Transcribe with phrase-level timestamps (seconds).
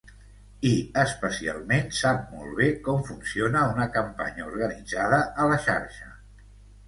[0.67, 0.69] I,
[1.01, 6.11] especialment, sap molt bé com funciona una campanya organitzada a la xarxa.